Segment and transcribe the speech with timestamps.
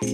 [0.00, 0.04] は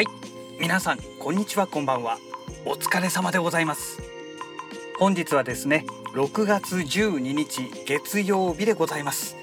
[0.00, 0.06] い。
[0.58, 2.18] 皆さんこんにちはこんばんは。
[2.64, 4.02] お疲れ様でございます。
[4.98, 9.36] 本日はですね6月12日月曜日でございます。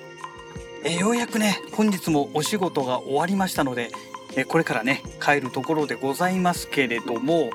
[0.84, 3.92] えようやくね本日もお仕事が終わりましたので
[4.36, 7.50] えこれからね帰るところでございますけれども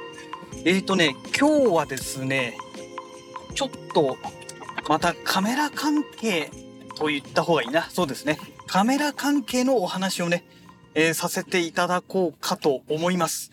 [0.65, 2.55] えーとね今日はですね
[3.55, 4.17] ちょっと
[4.89, 6.51] またカメラ関係
[6.97, 7.83] と言った方がいいな。
[7.91, 8.39] そうですね。
[8.67, 10.45] カメラ関係のお話をね、
[10.95, 13.51] えー、させていただこうかと思います。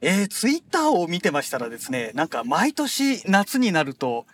[0.00, 4.26] えー、ツイッターを見てましたらですねなんか毎年夏になると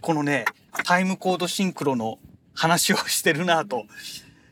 [0.00, 0.46] このね
[0.84, 2.18] タイムコードシンクロの
[2.54, 3.86] 話をしてるなぁと、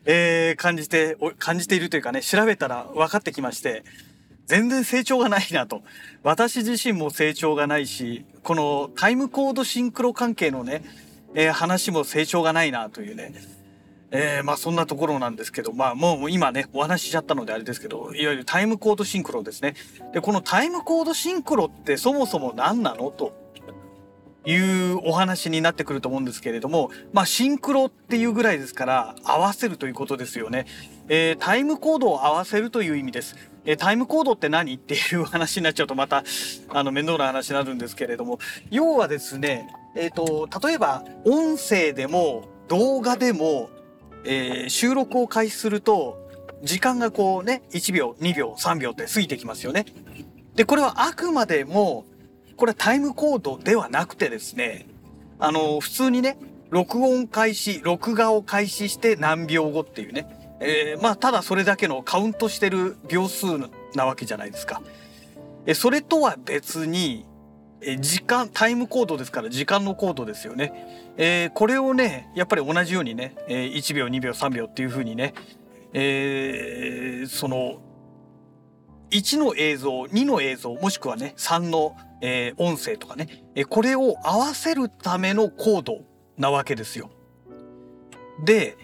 [0.05, 3.83] えー、感じて、感じているというかね、調べたら分かってきまして、
[4.49, 5.83] 全然成長がないなと。
[6.23, 10.83] 私自身も成長がないし、このタイムコードシンクロ関係のね、
[11.35, 13.31] えー、話も成長がないなというね、
[14.09, 19.75] えー、まあそんなところなんですけど、まあもう今ね、お話ししちゃったのであれですけど、いわゆるタイムコードシンクロですね。
[20.15, 23.35] で、このタイムコードシンクロってそもそも何なのと
[24.45, 30.65] いうお話になってくると思うんですけれども、まあ、シンクロっていうぐらいですから合わせるということですよね。
[31.07, 33.35] えー、タイムコードを合わせるという意味です。
[33.71, 34.73] え、タイムコードって何？
[34.73, 36.23] っていう話になっちゃうとまた
[36.69, 38.39] あの面倒な話になるんですけれども
[38.71, 43.69] 要はですね、えーと、例えば音声でも動画でも、
[44.23, 46.17] えー、収録を開始すると
[46.63, 49.85] 時間がこうね1秒2秒3秒って過ぎてきますよね。
[50.55, 52.05] でこれはあくまでも
[52.59, 54.85] これはタイムコードではなくてですね、
[55.39, 56.37] あの、普通にね、
[56.71, 63.45] 録音開始、録画を開始して何秒後っていうね、えー、まあ、ただそれだけのカウントしてる秒数
[63.95, 64.81] なわけじゃないですか。
[65.65, 67.25] え、それとは別に、
[67.81, 71.13] え、時間、タイムコードですから時間のコードですよね。
[71.17, 75.33] えー、これをね、やっぱり同じようにね、えー、1秒、2秒、3秒っていう風にね、
[75.93, 77.81] えー、その、
[79.11, 86.01] 1の映像、2の映像、もしくはね、3のえ、音声とかね、えこれを合わせるためのコード
[86.37, 87.09] なわけですよ。
[88.43, 88.77] で、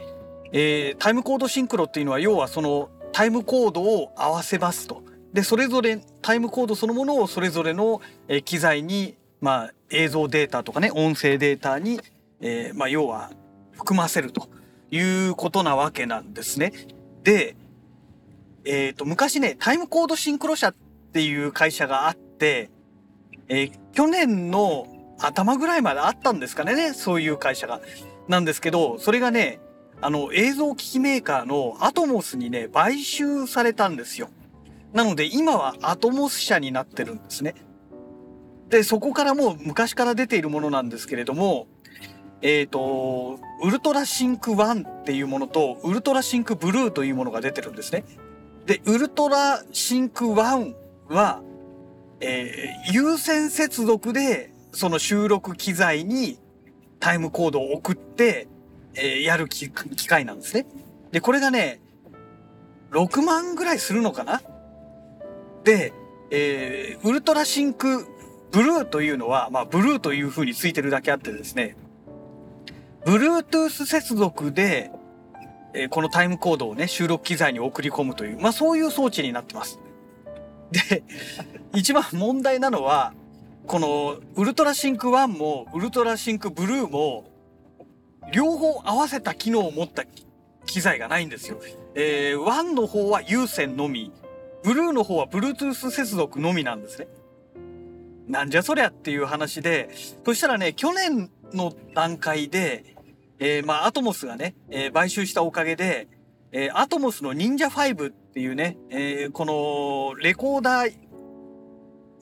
[0.52, 5.04] えー、タイムコードシンクロっていうのは要はそのタイムコードを合わせますと。
[5.34, 12.00] でそれぞれタイムコードそのものをそれぞれの、え機材に、まあ、映像データとかね音声データに、
[12.40, 13.32] えー、まあ、要は
[13.74, 14.48] 含ませると
[14.92, 16.72] いうことなわけなんですね。
[17.24, 17.58] で、
[18.64, 20.76] えーと昔ねタイムコードシンクロ社っ
[21.12, 22.70] ていう会社があって
[23.48, 24.88] えー、去年の
[25.20, 27.82] 頭ぐらいまであったんですかね、そういう会社が。
[28.28, 29.60] なんですけど、それがね、
[30.02, 34.30] あの、映像機器メーカーのアトモスにね、買収されたんですよ。
[34.94, 37.54] なので今はアトモス社になってるんですね。
[38.70, 41.68] で、そこからもう昔から出ているものなんですけれども、
[42.42, 48.06] えっ、ー、と、ウルトラシンク1っていうものと、ウルトラシンクブルーというものが出てるんですね。
[48.66, 50.74] で、ウルトラシンク1
[51.10, 51.42] は、
[52.22, 56.40] えー、有線接続でその収録機材に
[57.00, 58.48] タイムコードを送って、
[58.96, 59.70] えー、やる機
[60.08, 60.66] 械なんですね。
[61.12, 61.82] で、これがね、
[62.92, 64.42] 6万ぐらいするのかな？
[65.64, 65.94] で、
[66.32, 68.06] えー、ウルトラシンク
[68.52, 71.76] ブルーというのは、まあ、ブルーという風についてるだけあってですね、
[73.06, 74.92] Bluetooth 接続で、
[75.74, 79.80] えー、このタイムコードをね、収録機材に送り込むという、まあそういう装置になってます。
[80.72, 81.04] で、
[81.74, 83.14] 一番問題なのは、
[83.68, 87.26] このウルトラシンク1もウルトラシンクブルーも
[88.32, 90.04] 両方合わせた機能を持った
[90.66, 91.60] 機材がないんですよ。
[91.96, 94.12] えー、1の方は有線のみ、
[94.64, 97.08] ブルーの方は Bluetooth 接続のみなんですね。
[98.28, 99.90] なんじゃそりゃっていう話で、
[100.26, 102.96] そしたらね、去年の段階で、
[103.40, 106.08] えー、まあ、アトモスがね、えー、買収したおかげで、
[106.52, 110.94] えー、アトモスの忍者5っていうね、えー、このレコーダー、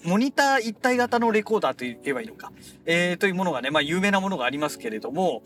[0.03, 2.51] モニター一体型のレコーダーと言えばいいのか、
[2.85, 5.43] えー、というものがね、まあ有名なものがありますけれども、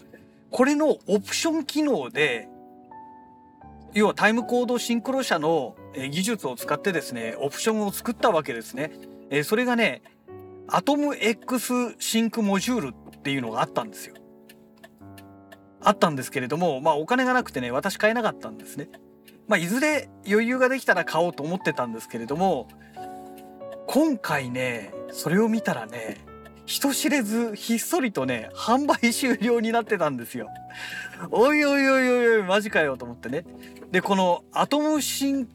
[0.51, 2.47] これのオプション機能で、
[3.93, 5.75] 要はタイムコードシンクロ社の
[6.11, 8.91] 技術を使ってですね、オプションを作ったわけですね。
[9.29, 10.01] え、それがね、
[10.67, 14.15] アトム X シンクモジュールっていうのがあったんですよ。
[15.81, 18.89] あったんですけれども、まあお金がなくてね、私買えなかったんですね。
[19.47, 22.67] まあいずれ余裕ができたら買おうと思ってたんですけれども、
[23.87, 26.17] 今回ね、それを見たらね、
[26.67, 30.49] 人知れずひっそりとね、販売終了になってたんですよ。
[31.31, 33.45] おいおいおいおいおい、マジかよと思ってね。
[33.89, 35.47] で、このアトムシン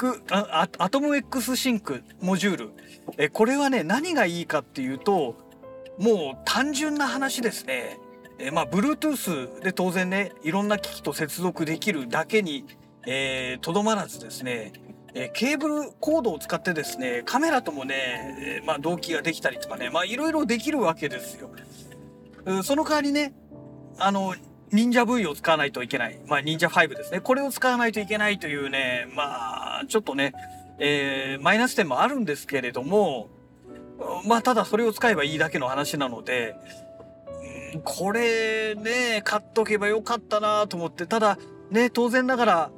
[0.00, 2.70] クあアトム X シンクモジュール
[3.18, 5.36] えこれはね何がいいかっていうと
[5.98, 7.98] もう単純な話ですね
[8.38, 12.72] えまあ Bluetooth で当然ねいろんな機器と接続できるだけにとど、
[13.06, 14.72] えー、まらずですね
[15.14, 21.50] えケーブルコードを使ってですねカメラともね、えまあ、同期ができたりとかねまあいろいろできるわけですよ。
[22.62, 23.34] その代わりね
[23.98, 24.34] あの
[24.72, 26.18] 忍者 V を使わないといけない。
[26.26, 27.20] まあ忍者5ですね。
[27.20, 30.32] これを使わないといけないというね、まあちょっとね、
[30.78, 33.28] えー、マイナス点もあるんですけれども、
[34.26, 36.54] まあただそれを使えばいいだけの話なので、
[37.84, 41.38] これね、買っとけばよかったなと思って、ただ
[41.70, 42.70] ね、当然ながら、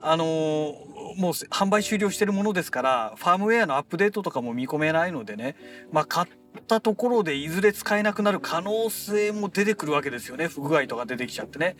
[0.00, 5.56] あのーもう販売終了してるものですからファームウェアのアップデートとかも見込めないのでね。
[5.92, 6.28] まあ買っ
[6.66, 10.48] たところでいずれ使えなくなる可能性も出てくるわけですよね。
[10.48, 11.76] 不具合とか出てきちゃってね。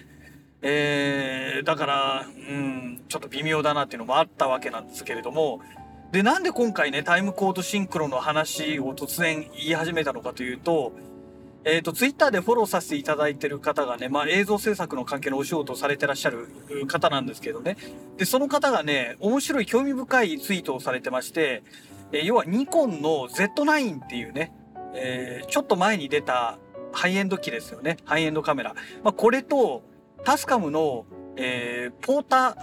[0.61, 5.61] えー、だから、うん、ちょっと微妙だなっていうのもあったわけなんですけれども。
[6.13, 10.93] でなんで今回ねタイムコードシンクロの話を突然言い始めたのかというと
[11.65, 16.49] えっ、ー、と、ツイッターでフォローさせていただいてる方がね、まあ映像制作の関係のお仕事をされてらっしゃる
[16.87, 17.77] 方なんですけどね。
[18.17, 21.63] で、その方がね、面白い興味深いツイートをされてまして、
[22.13, 24.53] えー、要はニコンの Z9 っていうね、
[24.95, 26.59] えー、ちょっと前に出た
[26.93, 27.97] ハイエンド機ですよね。
[28.05, 28.75] ハイエンドカメラ。
[29.03, 29.83] まあこれと、
[30.25, 31.07] タスカムの、
[31.37, 32.57] え、ポータ、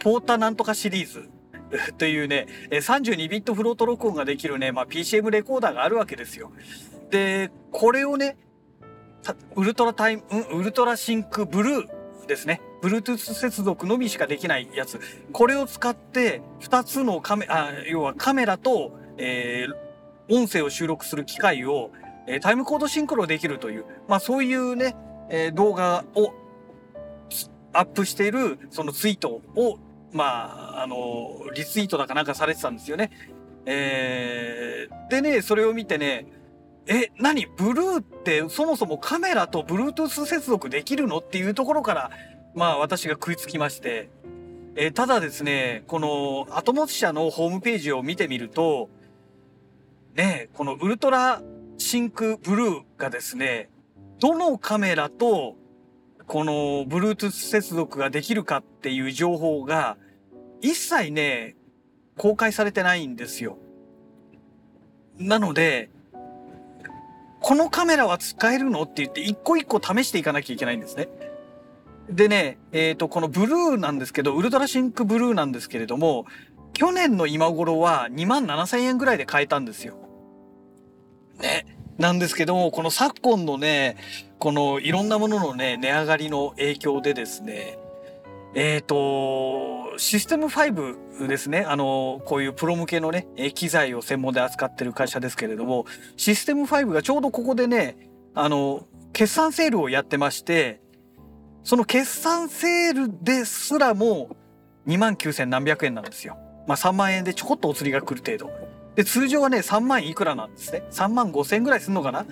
[0.00, 1.28] ポータなんとかシリーズ
[1.98, 6.52] というね、32ビットフロート録音ができるね、まあ、PCM レコーダーがあるわけですよ。
[7.10, 8.36] で、これをね、
[9.56, 10.22] ウルトラタイム、
[10.52, 12.60] ウルトラシンクブルーですね。
[12.82, 15.00] Bluetooth 接続のみしかできないやつ。
[15.32, 21.90] これを使って、2つのカメ、あ、要はカメラと、えー、音声を収録する機械を、
[22.26, 24.96] えー、タイムコードシンクロできるという、まあそういうね、
[25.30, 26.32] えー、動画を
[27.72, 29.78] アップしている、そのツイートを、
[30.12, 33.10] まあ、あの、リツイートだかなんかされてたんですよね。
[33.66, 36.26] えー、でね、それを見てね、
[36.88, 37.46] え、何？
[37.46, 42.10] ブルーってそもそもカメラと Bluetooth 接続できるのっていうところから、
[42.54, 44.08] まあ私が食いつきまして、
[44.76, 48.88] えただですね、このアトモス社のホームページを見てみると、
[50.14, 51.42] ね、このウルトラ
[51.78, 53.68] シンクブルーがですね、
[54.20, 55.56] どのカメラと
[56.26, 59.96] この Bluetooth 接続ができるかっていう情報が
[60.60, 61.56] 一切ね、
[62.16, 63.58] 公開されてないんですよ。
[65.18, 65.90] なので、
[67.46, 68.82] このカメラは使えるの？
[68.82, 71.08] って言って一個一個試していかなきゃいけないんですね。
[72.10, 76.26] でね、えっ、ー、と、このブルーなんですけど、ウルトラシンクブルーなんですけれども、
[76.72, 79.94] 去年の今頃は2万7000円ぐらいで買えたんですよ。
[81.40, 81.78] ね。
[81.98, 83.96] なんですけども、この昨今のね、
[84.40, 87.78] このいろんなもののね、値上がりの影響でですね、
[88.56, 91.64] えっ、ー、と、システム5ですね。
[91.66, 97.96] あの、こういうプロ向けのね、機材を専門で扱ってる会社ですけれども、システム5がちょうどここでね、
[98.34, 100.80] あの、決算セールをやってまして、
[101.64, 104.36] その決算セールですらも
[104.86, 106.36] 2万9千何百円なんですよ。
[106.66, 108.50] まあ3万円でちょこっとお釣りが来る程度。
[108.94, 110.82] で、通常はね、3万いくらなんですね。
[110.90, 112.26] 3万5千ぐらいすんのかな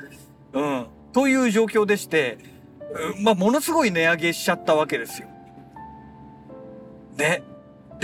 [0.52, 0.86] うん。
[1.12, 2.38] という状況でして、
[3.22, 5.28] まあものすごい値上げしちゃったわけですよ。
[7.16, 7.42] ね。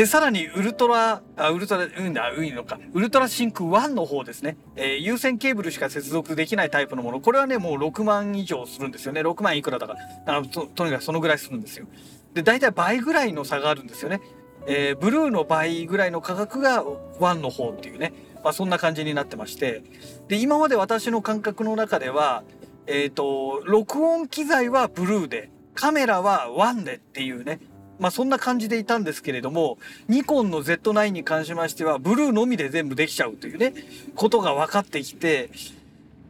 [0.00, 2.80] で、さらに、ウルトラ、あ、ウルトラ、うんだ、うんのか。
[2.94, 4.56] ウルトラシンク1の方ですね。
[4.74, 7.20] えー、有線ケーブルしか接続できないタイプのもの。
[7.20, 9.20] これはね、もう6万以上するんですよね。
[9.20, 10.38] 6万いくらだから。
[10.38, 11.84] あと、とにかくそのぐらいするんですよ。
[12.32, 14.22] で、大体倍ぐらいの差があるんですよね。
[14.66, 18.14] えー、ブルーの倍ぐらいの価格が1の方っていうね。
[18.42, 19.82] まあ、そんな感じになってまして。
[20.28, 22.42] で、今まで私の感覚の中では、
[22.86, 27.60] えっ、ー、と、録音機材はブルーで、カメラは1でっていうね。
[28.00, 29.78] まあそんな感じでいたんですけれども、
[30.08, 33.74] ニコンの Z9 に関しましては、ブルーのみで全部できちゃうというね、
[34.16, 35.50] ことが分かってきて、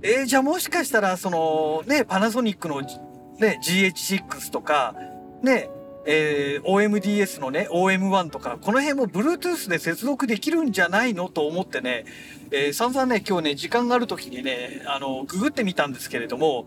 [0.03, 4.95] えー、じゃあもしかしたら、その、ね、パナソニックの、ね、GH6 とか、
[5.43, 5.71] ね、
[6.07, 12.05] えー、OMDS のね、OM1 とか、この辺も Bluetooth で接続できるんじゃないのと思ってね、
[12.51, 16.67] えー、散々ね、今日ね、時間がある時にね、あの、ググってみたんですけれども、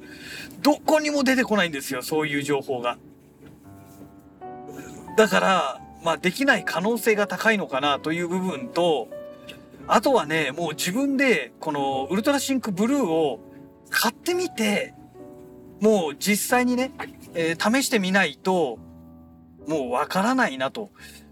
[0.61, 2.97] どこにも出てこないんですよ、そういう情報が。
[5.15, 9.07] だから、まあ、できない可能性が高いのかなという部分と、
[9.87, 13.39] あとはね、もう自分で、このウルトラシンクブルーを
[13.89, 14.93] 買ってみて、
[15.81, 16.91] もう実際にね、
[17.33, 18.79] えー、試してみないと、
[19.67, 20.91] もうわからないなと。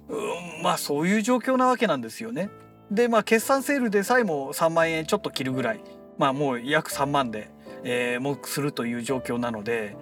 [0.09, 2.49] うん、まあそういう状況なわけなんですよね。
[2.91, 5.79] で、まあ決算セールでさえも3万円ちょっと切るぐらい、
[6.17, 7.49] まあもう約3万で、
[7.83, 9.95] えー、もするという状況なので、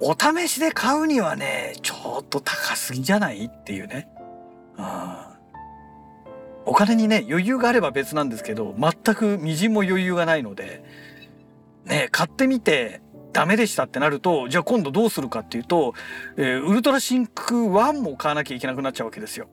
[0.00, 3.46] お試しで買うにはね、ちょっと高すぎじゃない？
[3.46, 4.08] っていうね。
[4.76, 5.18] うん。
[6.66, 10.84] お金にね、余裕があれば別なんですけど、全くみじんも余裕がないので、
[11.84, 13.00] ね、買ってみて、
[13.32, 15.94] ダメでしたってなると、じゃあ今度どうするかっていうと、
[16.36, 19.48] えー、ウルトラシンク1も買わなきゃいけなくなっちゃうわけですよ。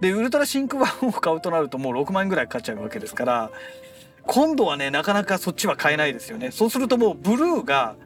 [0.00, 3.50] で、ウルトラシンク1を買うとなるともう6万円ぐらいかかっちゃうわけですから、
[4.24, 6.50] 今度はね、なかなかそっちは買えないですよね。
[6.50, 7.96] そうするともうブルーが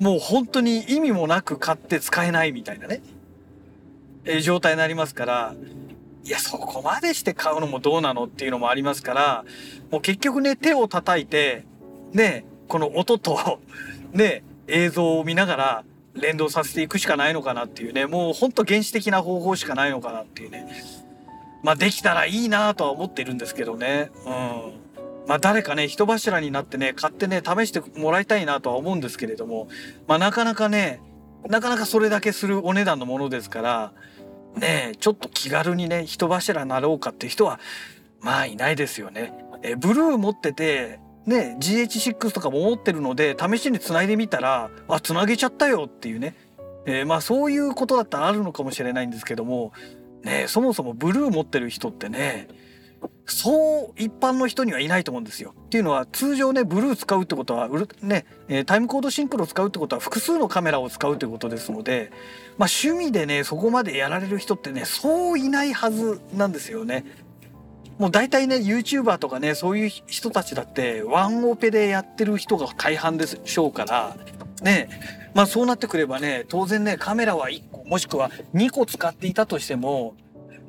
[0.00, 3.00] もう本当に意味もなく買って使えないみたいなね、
[4.24, 5.54] え、状態になりますから、
[6.24, 9.44] いや、そこまでして買うのもどうなのっていうのもありますから、
[9.90, 11.64] もう結局ね、手を叩いて、
[12.12, 13.60] ね、この音と
[14.12, 20.66] ね、映像を見ながら連動させていくしかないのかなっていうね、もうほんと原始的な方法しかないのかなっていうね。
[21.62, 24.10] まあできたらいいなとは思ってるんですけどね。
[24.26, 24.77] うん。
[25.28, 29.68] まあ誰かね、人柱になってね、買ってね、試してもらいたいなとは思うんですけれども、
[30.06, 31.02] まあなかなかね、
[31.46, 33.92] なかなかそれだけするお値段のものですから、
[34.56, 37.60] ねちょっと気軽にね、人柱になろうかって人は、
[38.20, 39.34] まあいないですよね。
[39.62, 46.36] え、ブルー持ってて、ね、GH6 とかも持ってるので、試しに繋いでみたら、あ、繋げちゃったよっていうね。
[46.86, 49.72] えー、まあそういうことだったらあるのかもしれないんですけども、
[50.22, 52.48] ね、そもそもブルー持ってる人ってね、
[53.26, 55.54] そう一般の人にはいないと思うんですよ。
[55.66, 57.68] っていうのは通常ねブルー使うってことは
[58.00, 58.24] ね
[58.64, 62.10] タイムコードシンクロ使うってことは複数のカメラを使うということですので、
[62.56, 67.04] まあ、趣味でねそこまでやられる人ってねそういないはずなんですよね。
[67.98, 74.16] もう大体ね YouTuber とかねそういう人たちだってワンオペでやってる人が大半でしょうから
[74.62, 74.88] ね
[75.34, 80.14] まあそうなってくればね当然ねカメラは1個もしくは2個使っていたとしても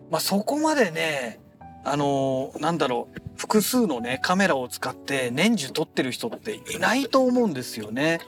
[0.09, 1.39] まあそこまでね
[1.83, 8.19] あのー、なんだろう、複数のね、カメラを使って年中撮ってる人っていないと思うんですよね。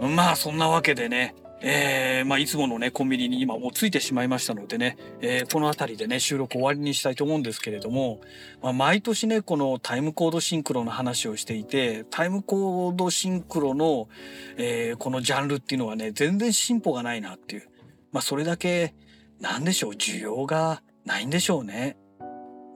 [0.00, 0.16] うん。
[0.16, 1.34] まあ、そんなわけでね、
[1.64, 8.20] えー、まあ、いつものね、コンビニに今もうついてしまいましたのでね、えー、この辺りでね、収録終わりにしたいと思うんですけれども、
[8.60, 14.08] まあ、毎年ね、このタイムコードシンクロの話をしていて、タイムコードシンクロの、
[14.56, 17.68] えー、このジャンルっていうのはね、全然進歩がないなっていう。
[18.10, 18.94] まあ、それだけ、
[19.42, 21.96] なんでしょう、需要がないんでしょうね。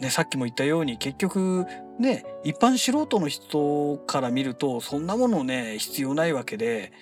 [0.01, 1.65] ね、さっきも言ったように結局
[1.99, 6.93] ね、一般素人の人から見るとそんなものね、必要ないわけで、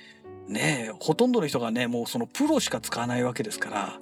[0.46, 4.00] ね、ほとんどの人がね、もうそのプロしか使わないわけですから。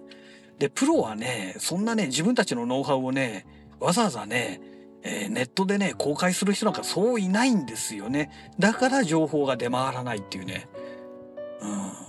[0.59, 3.47] で、プロはね、そんなね、自分たちのノウハウをね、
[3.79, 4.61] わざわざね、
[5.05, 8.31] えー、ネットでね、公開する人なんかそういないんですよね。
[8.59, 10.69] だから情報が出回らないっていうね。
[11.61, 12.02] うん。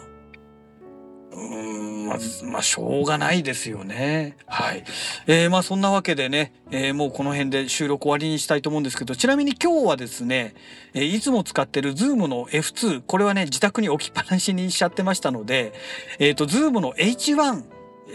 [1.35, 4.37] うんまず、まあ、しょうがないですよね。
[4.45, 4.83] はい。
[5.25, 10.53] えー、まあ、そんなわけでね、えー、もうこの辺で収録終わりにしたいと思うんですけど、ちなみに今日はですね、
[10.93, 15.73] えー、いつも使ってる Zoom の F2、これはね、自宅に置きっぱなしにしちゃってましたので、
[16.19, 17.63] えっ、ー、と、Zoom の H1、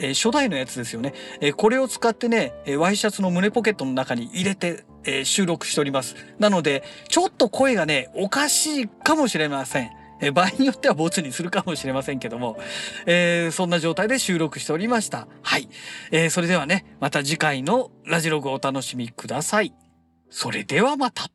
[0.00, 1.14] えー、初代のやつですよね。
[1.40, 6.14] えー、これを使ってね、えー、ワイシャツの胸ポケットの中に入れて、えー、収録しております。
[6.38, 9.97] なので、ちょっと声がね、おかしいかもしれません。
[10.20, 12.58] え場合によってはボツにするかもしれませんけども、
[13.06, 15.28] えー、そんな状態で収録しておりました。
[15.42, 15.68] はい。
[16.10, 19.72] えー、それではね、また次回のラジログをお楽しみください。
[20.30, 21.30] それではまた。